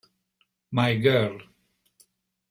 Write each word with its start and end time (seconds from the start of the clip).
My 0.71 0.97
Girl 0.97 1.45